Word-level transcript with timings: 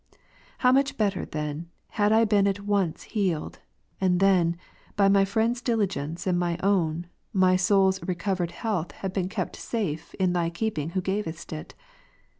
How 0.57 0.71
much 0.71 0.97
better 0.97 1.25
then, 1.25 1.69
had 1.89 2.11
I 2.11 2.25
been 2.25 2.47
at 2.47 2.61
once 2.61 3.03
healed; 3.03 3.59
and 4.01 4.19
then, 4.19 4.57
by 4.95 5.07
my 5.07 5.25
friends' 5.25 5.61
dili 5.61 5.85
gence 5.85 6.25
and 6.25 6.39
my 6.39 6.57
own, 6.63 7.05
my 7.33 7.55
soul's 7.55 8.01
recovered 8.01 8.49
health 8.49 8.93
had 8.93 9.13
been 9.13 9.29
kept 9.29 9.57
safe 9.57 10.15
in 10.15 10.33
Thy 10.33 10.49
keeping 10.49 10.89
who 10.97 11.01
gavest 11.01 11.53
it. 11.53 11.75